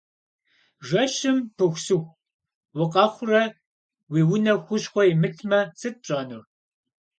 Жэщым 0.87 1.37
пыхусыху 1.55 2.17
укъэхъурэ 2.83 3.43
уи 4.11 4.21
унэ 4.33 4.53
хущхъуэ 4.63 5.03
имылъмэ, 5.13 5.59
сыт 5.79 5.95
пщӏэнур? 6.01 6.43